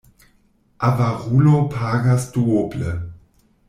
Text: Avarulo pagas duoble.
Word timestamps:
Avarulo 0.87 1.55
pagas 1.77 2.29
duoble. 2.39 2.99